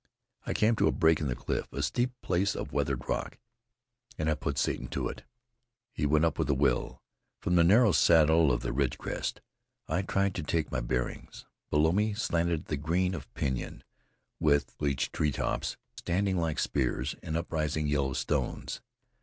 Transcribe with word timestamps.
I 0.47 0.53
came 0.55 0.75
to 0.77 0.87
a 0.87 0.91
break 0.91 1.19
in 1.19 1.27
the 1.27 1.35
cliff, 1.35 1.71
a 1.71 1.83
steep 1.83 2.09
place 2.23 2.55
of 2.55 2.71
weathered 2.73 3.07
rock, 3.07 3.37
and 4.17 4.31
I 4.31 4.33
put 4.33 4.57
Satan 4.57 4.87
to 4.87 5.07
it. 5.09 5.21
He 5.93 6.07
went 6.07 6.25
up 6.25 6.39
with 6.39 6.49
a 6.49 6.55
will. 6.55 7.03
From 7.39 7.53
the 7.53 7.63
narrow 7.63 7.91
saddle 7.91 8.51
of 8.51 8.61
the 8.61 8.73
ridge 8.73 8.97
crest 8.97 9.41
I 9.87 10.01
tried 10.01 10.33
to 10.33 10.41
take 10.41 10.71
my 10.71 10.79
bearings. 10.81 11.45
Below 11.69 11.91
me 11.91 12.15
slanted 12.15 12.65
the 12.65 12.77
green 12.77 13.13
of 13.13 13.31
pinyon, 13.35 13.83
with 14.39 14.65
the 14.65 14.73
bleached 14.79 15.13
treetops 15.13 15.77
standing 15.95 16.37
like 16.37 16.57
spears, 16.57 17.13
and 17.21 17.37
uprising 17.37 17.85
yellow 17.85 18.13
stones. 18.13 18.81